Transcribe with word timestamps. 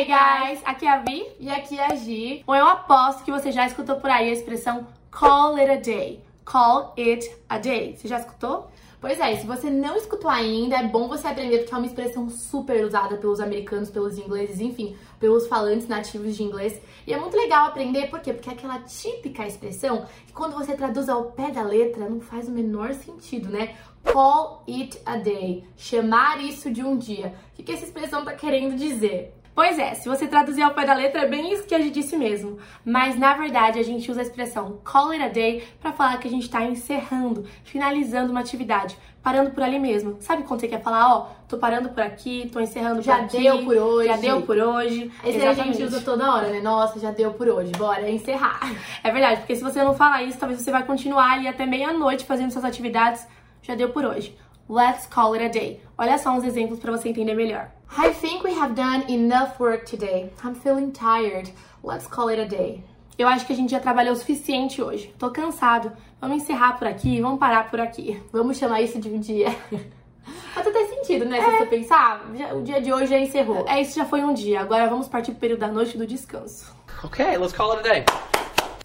Hey 0.00 0.06
guys, 0.06 0.62
aqui 0.64 0.86
é 0.86 0.90
a 0.90 0.96
Vi 1.00 1.26
e 1.38 1.50
aqui 1.50 1.78
é 1.78 1.92
a 1.92 1.94
Gi. 1.94 2.42
Bom, 2.46 2.54
eu 2.54 2.66
aposto 2.66 3.22
que 3.22 3.30
você 3.30 3.52
já 3.52 3.66
escutou 3.66 3.96
por 3.96 4.08
aí 4.08 4.30
a 4.30 4.32
expressão 4.32 4.86
call 5.10 5.56
it 5.56 5.70
a 5.70 5.76
day. 5.76 6.24
Call 6.42 6.94
it 6.96 7.30
a 7.46 7.58
day. 7.58 7.94
Você 7.94 8.08
já 8.08 8.16
escutou? 8.16 8.70
Pois 8.98 9.20
é, 9.20 9.36
se 9.36 9.46
você 9.46 9.68
não 9.68 9.94
escutou 9.96 10.30
ainda, 10.30 10.78
é 10.78 10.88
bom 10.88 11.06
você 11.06 11.28
aprender 11.28 11.58
porque 11.58 11.74
é 11.74 11.76
uma 11.76 11.86
expressão 11.86 12.30
super 12.30 12.82
usada 12.82 13.18
pelos 13.18 13.40
americanos, 13.40 13.90
pelos 13.90 14.16
ingleses, 14.16 14.58
enfim, 14.58 14.96
pelos 15.18 15.46
falantes 15.46 15.86
nativos 15.86 16.34
de 16.34 16.44
inglês. 16.44 16.80
E 17.06 17.12
é 17.12 17.18
muito 17.18 17.36
legal 17.36 17.66
aprender, 17.66 18.08
por 18.08 18.20
quê? 18.20 18.32
Porque 18.32 18.48
é 18.48 18.54
aquela 18.54 18.78
típica 18.78 19.46
expressão 19.46 20.06
que 20.26 20.32
quando 20.32 20.54
você 20.54 20.72
traduz 20.72 21.10
ao 21.10 21.24
pé 21.24 21.50
da 21.50 21.62
letra 21.62 22.08
não 22.08 22.22
faz 22.22 22.48
o 22.48 22.52
menor 22.52 22.94
sentido, 22.94 23.50
né? 23.50 23.76
Call 24.10 24.64
it 24.66 24.98
a 25.04 25.18
day. 25.18 25.62
Chamar 25.76 26.42
isso 26.42 26.70
de 26.70 26.82
um 26.82 26.96
dia. 26.96 27.34
O 27.58 27.62
que 27.62 27.70
essa 27.70 27.84
expressão 27.84 28.24
tá 28.24 28.32
querendo 28.32 28.74
dizer? 28.76 29.34
Pois 29.60 29.78
é, 29.78 29.92
se 29.92 30.08
você 30.08 30.26
traduzir 30.26 30.62
ao 30.62 30.70
pé 30.70 30.86
da 30.86 30.94
letra, 30.94 31.20
é 31.20 31.28
bem 31.28 31.52
isso 31.52 31.66
que 31.66 31.74
a 31.74 31.78
gente 31.78 31.92
disse 31.92 32.16
mesmo. 32.16 32.56
Mas 32.82 33.18
na 33.18 33.34
verdade 33.34 33.78
a 33.78 33.82
gente 33.82 34.10
usa 34.10 34.20
a 34.20 34.22
expressão 34.22 34.80
call 34.82 35.10
it 35.10 35.22
a 35.22 35.28
day 35.28 35.62
para 35.78 35.92
falar 35.92 36.16
que 36.16 36.26
a 36.26 36.30
gente 36.30 36.44
está 36.44 36.64
encerrando, 36.64 37.44
finalizando 37.62 38.30
uma 38.30 38.40
atividade, 38.40 38.96
parando 39.22 39.50
por 39.50 39.62
ali 39.62 39.78
mesmo. 39.78 40.16
Sabe 40.18 40.44
quando 40.44 40.60
você 40.60 40.68
quer 40.68 40.80
falar, 40.80 41.14
ó, 41.14 41.26
tô 41.46 41.58
parando 41.58 41.90
por 41.90 42.02
aqui, 42.02 42.48
tô 42.50 42.58
encerrando 42.58 43.02
já 43.02 43.16
por 43.16 43.24
aqui, 43.26 43.42
deu 43.42 43.62
por 43.62 43.76
hoje, 43.76 44.08
já 44.08 44.16
deu 44.16 44.40
por 44.40 44.56
hoje. 44.56 45.12
Esse 45.22 45.46
a 45.46 45.52
gente 45.52 45.82
usa 45.82 46.00
toda 46.00 46.34
hora, 46.34 46.48
né? 46.48 46.62
Nossa, 46.62 46.98
já 46.98 47.10
deu 47.10 47.34
por 47.34 47.46
hoje, 47.46 47.70
bora 47.72 48.10
encerrar. 48.10 48.60
É 49.04 49.10
verdade, 49.10 49.40
porque 49.40 49.56
se 49.56 49.62
você 49.62 49.84
não 49.84 49.92
falar 49.92 50.22
isso, 50.22 50.38
talvez 50.38 50.62
você 50.62 50.70
vai 50.70 50.84
continuar 50.84 51.32
ali 51.32 51.46
até 51.46 51.66
meia-noite 51.66 52.24
fazendo 52.24 52.50
suas 52.50 52.64
atividades. 52.64 53.26
Já 53.60 53.74
deu 53.74 53.90
por 53.90 54.06
hoje. 54.06 54.34
Let's 54.72 55.04
call 55.04 55.34
it 55.34 55.42
a 55.42 55.48
day. 55.48 55.80
Olha 55.98 56.16
só 56.16 56.30
uns 56.30 56.44
exemplos 56.44 56.78
para 56.78 56.92
você 56.92 57.08
entender 57.08 57.34
melhor. 57.34 57.72
I 57.98 58.14
think 58.14 58.44
we 58.44 58.54
have 58.56 58.76
done 58.76 59.04
enough 59.12 59.58
work 59.58 59.84
today. 59.84 60.30
I'm 60.44 60.54
feeling 60.54 60.92
tired. 60.92 61.52
Let's 61.82 62.06
call 62.06 62.30
it 62.30 62.40
a 62.40 62.44
day. 62.44 62.84
Eu 63.18 63.26
acho 63.26 63.44
que 63.44 63.52
a 63.52 63.56
gente 63.56 63.72
já 63.72 63.80
trabalhou 63.80 64.12
o 64.12 64.16
suficiente 64.16 64.80
hoje. 64.80 65.12
Tô 65.18 65.28
cansado. 65.32 65.90
Vamos 66.20 66.40
encerrar 66.44 66.78
por 66.78 66.86
aqui, 66.86 67.20
vamos 67.20 67.40
parar 67.40 67.68
por 67.68 67.80
aqui. 67.80 68.22
Vamos 68.32 68.58
chamar 68.58 68.80
isso 68.80 69.00
de 69.00 69.08
um 69.08 69.18
dia. 69.18 69.50
Faz 70.54 70.64
até 70.64 70.86
sentido, 70.86 71.24
né? 71.24 71.38
É. 71.38 71.44
Se 71.44 71.50
você 71.50 71.66
pensar, 71.66 72.22
o 72.54 72.62
dia 72.62 72.80
de 72.80 72.92
hoje 72.92 73.08
já 73.08 73.18
encerrou. 73.18 73.66
É, 73.66 73.80
isso 73.80 73.96
já 73.96 74.04
foi 74.04 74.22
um 74.22 74.32
dia. 74.32 74.60
Agora 74.60 74.88
vamos 74.88 75.08
partir 75.08 75.32
pro 75.32 75.40
período 75.40 75.58
da 75.58 75.68
noite 75.68 75.98
do 75.98 76.06
descanso. 76.06 76.72
Ok, 77.02 77.26
let's 77.38 77.52
call 77.52 77.72
it 77.72 77.80
a 77.80 77.92
day. 77.92 78.04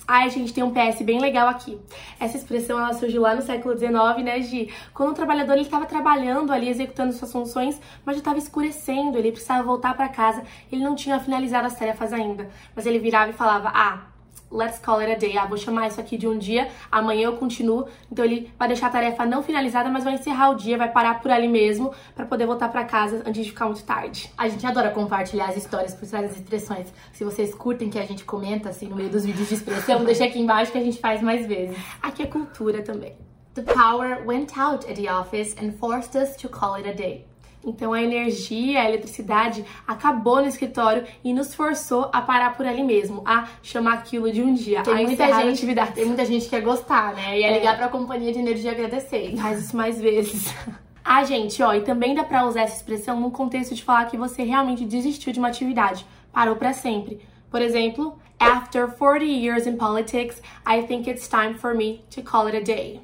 Ai, 0.07 0.29
gente, 0.29 0.53
tem 0.53 0.63
um 0.63 0.71
PS 0.71 1.01
bem 1.01 1.19
legal 1.19 1.47
aqui. 1.47 1.79
Essa 2.19 2.37
expressão 2.37 2.77
ela 2.77 2.93
surgiu 2.93 3.23
lá 3.23 3.33
no 3.33 3.41
século 3.41 3.75
XIX, 3.75 4.23
né, 4.23 4.39
Gi? 4.39 4.71
Quando 4.93 5.09
o 5.09 5.13
trabalhador 5.15 5.53
ele 5.53 5.63
estava 5.63 5.87
trabalhando 5.87 6.53
ali, 6.53 6.69
executando 6.69 7.11
suas 7.11 7.31
funções, 7.31 7.81
mas 8.05 8.15
já 8.15 8.19
estava 8.19 8.37
escurecendo, 8.37 9.17
ele 9.17 9.31
precisava 9.31 9.63
voltar 9.63 9.95
para 9.95 10.07
casa, 10.09 10.43
ele 10.71 10.83
não 10.83 10.95
tinha 10.95 11.19
finalizado 11.19 11.65
as 11.65 11.75
tarefas 11.77 12.13
ainda. 12.13 12.47
Mas 12.75 12.85
ele 12.85 12.99
virava 12.99 13.31
e 13.31 13.33
falava: 13.33 13.71
Ah, 13.73 14.03
let's 14.51 14.79
call 14.79 14.99
it 14.99 15.11
a 15.11 15.15
day. 15.15 15.37
Ah, 15.37 15.45
vou 15.45 15.57
chamar 15.57 15.87
isso 15.87 15.99
aqui 15.99 16.17
de 16.17 16.27
um 16.27 16.37
dia, 16.37 16.69
amanhã 16.91 17.25
eu 17.25 17.37
continuo. 17.37 17.87
Então 18.11 18.23
ele 18.23 18.51
vai 18.57 18.67
deixar 18.67 18.87
a 18.87 18.89
tarefa 18.89 19.25
não 19.25 19.43
finalizada, 19.43 19.89
mas 19.89 20.03
vai 20.03 20.13
encerrar 20.13 20.51
o 20.51 20.55
dia, 20.55 20.77
vai 20.77 20.91
parar 20.91 21.21
por 21.21 21.31
ali 21.31 21.47
mesmo 21.47 21.93
para 22.15 22.25
poder 22.25 22.45
voltar 22.45 22.69
para 22.69 22.83
casa 22.85 23.23
antes 23.25 23.43
de 23.43 23.49
ficar 23.49 23.65
muito 23.65 23.83
tarde. 23.83 24.31
A 24.37 24.47
gente 24.47 24.65
adora 24.65 24.89
compartilhar 24.91 25.49
as 25.49 25.57
histórias 25.57 25.93
por 25.93 26.07
trás 26.07 26.29
das 26.29 26.37
expressões. 26.37 26.93
Se 27.13 27.23
vocês 27.23 27.53
curtem 27.53 27.89
que 27.89 27.99
a 27.99 28.05
gente 28.05 28.23
comenta 28.23 28.69
assim 28.69 28.87
no 28.87 28.95
meio 28.95 29.09
dos 29.09 29.25
vídeos 29.25 29.47
de 29.47 29.55
expressão, 29.55 30.03
deixa 30.05 30.25
aqui 30.25 30.39
embaixo 30.39 30.71
que 30.71 30.77
a 30.77 30.83
gente 30.83 30.99
faz 30.99 31.21
mais 31.21 31.45
vezes. 31.45 31.77
Aqui 32.01 32.23
é 32.23 32.25
cultura 32.25 32.81
também. 32.81 33.15
The 33.55 33.61
power 33.61 34.21
went 34.25 34.57
out 34.57 34.85
at 34.85 34.95
the 34.95 35.09
office 35.09 35.55
and 35.57 35.71
forced 35.79 36.15
us 36.15 36.35
to 36.37 36.49
call 36.49 36.75
it 36.75 36.89
a 36.89 36.93
day. 36.93 37.25
Então 37.65 37.93
a 37.93 38.01
energia, 38.01 38.81
a 38.81 38.87
eletricidade 38.87 39.65
acabou 39.87 40.41
no 40.41 40.47
escritório 40.47 41.03
e 41.23 41.33
nos 41.33 41.55
forçou 41.55 42.09
a 42.13 42.21
parar 42.21 42.55
por 42.55 42.65
ali 42.65 42.83
mesmo, 42.83 43.23
a 43.25 43.47
chamar 43.63 43.95
aquilo 43.95 44.31
de 44.31 44.41
um 44.41 44.53
dia, 44.53 44.83
tem 44.83 44.93
a 44.93 44.97
muita 44.97 45.25
gente, 45.27 45.53
atividade. 45.53 45.93
Tem 45.93 46.05
muita 46.05 46.25
gente 46.25 46.43
que 46.43 46.49
quer 46.51 46.61
gostar, 46.61 47.13
né? 47.15 47.39
E 47.39 47.43
é, 47.43 47.51
é 47.51 47.57
ligar 47.57 47.77
pra 47.77 47.87
companhia 47.87 48.31
de 48.31 48.39
energia 48.39 48.71
agradecer. 48.71 49.35
Faz 49.35 49.65
isso 49.65 49.75
mais 49.75 49.99
vezes. 49.99 50.53
Ah, 51.07 51.23
gente, 51.23 51.61
ó, 51.61 51.71
e 51.71 51.81
também 51.81 52.15
dá 52.15 52.23
pra 52.23 52.47
usar 52.47 52.61
essa 52.61 52.77
expressão 52.77 53.19
no 53.19 53.29
contexto 53.29 53.75
de 53.75 53.83
falar 53.83 54.05
que 54.05 54.17
você 54.17 54.41
realmente 54.41 54.83
desistiu 54.83 55.31
de 55.31 55.37
uma 55.37 55.49
atividade, 55.49 56.03
parou 56.33 56.55
para 56.55 56.73
sempre. 56.73 57.21
Por 57.51 57.61
exemplo, 57.61 58.17
after 58.39 58.87
40 58.87 59.23
years 59.23 59.67
in 59.67 59.77
politics, 59.77 60.41
I 60.65 60.81
think 60.81 61.07
it's 61.07 61.27
time 61.27 61.53
for 61.53 61.75
me 61.75 62.03
to 62.09 62.23
call 62.23 62.47
it 62.47 62.57
a 62.57 62.61
day. 62.61 63.01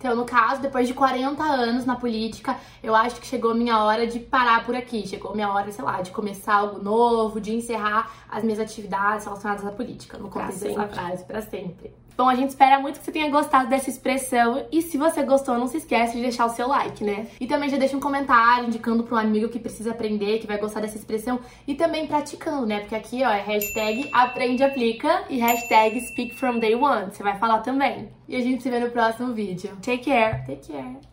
Então, 0.00 0.16
no 0.16 0.24
caso, 0.24 0.62
depois 0.62 0.88
de 0.88 0.94
40 0.94 1.42
anos 1.42 1.84
na 1.84 1.94
política, 1.94 2.56
eu 2.82 2.94
acho 2.94 3.20
que 3.20 3.26
chegou 3.26 3.50
a 3.50 3.54
minha 3.54 3.84
hora 3.84 4.06
de 4.06 4.18
parar 4.18 4.64
por 4.64 4.74
aqui. 4.74 5.06
Chegou 5.06 5.32
a 5.32 5.34
minha 5.34 5.52
hora, 5.52 5.70
sei 5.70 5.84
lá, 5.84 6.00
de 6.00 6.10
começar 6.10 6.54
algo 6.54 6.82
novo, 6.82 7.38
de 7.38 7.54
encerrar 7.54 8.10
as 8.26 8.42
minhas 8.42 8.58
atividades 8.58 9.26
relacionadas 9.26 9.66
à 9.66 9.70
política. 9.70 10.16
No 10.16 10.30
contexto 10.30 10.64
dessa 10.64 10.88
frase, 10.88 11.22
pra 11.24 11.42
sempre. 11.42 11.92
Bom, 12.16 12.30
a 12.30 12.34
gente 12.34 12.48
espera 12.48 12.78
muito 12.80 12.98
que 12.98 13.04
você 13.04 13.12
tenha 13.12 13.30
gostado 13.30 13.68
dessa 13.68 13.90
expressão 13.90 14.66
e 14.72 14.80
se 14.80 14.96
você 14.96 15.22
gostou, 15.22 15.58
não 15.58 15.66
se 15.66 15.76
esquece 15.76 16.16
de 16.16 16.22
deixar 16.22 16.46
o 16.46 16.50
seu 16.50 16.66
like, 16.66 17.04
né? 17.04 17.28
E 17.38 17.46
também 17.46 17.68
já 17.68 17.76
deixa 17.76 17.94
um 17.94 18.00
comentário 18.00 18.66
indicando 18.66 19.04
para 19.04 19.16
um 19.16 19.18
amigo 19.18 19.50
que 19.50 19.58
precisa 19.58 19.90
aprender, 19.90 20.38
que 20.38 20.46
vai 20.46 20.58
gostar 20.58 20.80
dessa 20.80 20.96
expressão 20.96 21.40
e 21.66 21.74
também 21.74 22.06
praticando, 22.06 22.66
né? 22.66 22.80
Porque 22.80 22.94
aqui, 22.94 23.22
ó, 23.22 23.30
é 23.30 23.40
hashtag 23.40 24.10
aprende 24.12 24.62
aplica 24.62 25.24
e 25.28 25.38
hashtag 25.38 26.00
speak 26.08 26.34
from 26.34 26.58
day 26.58 26.74
one. 26.74 27.10
Você 27.10 27.22
vai 27.22 27.38
falar 27.38 27.58
também. 27.60 28.10
E 28.30 28.36
a 28.36 28.40
gente 28.40 28.62
se 28.62 28.70
vê 28.70 28.78
no 28.78 28.92
próximo 28.92 29.34
vídeo. 29.34 29.76
Take 29.82 30.04
care. 30.04 30.46
Take 30.46 30.72
care. 30.72 31.09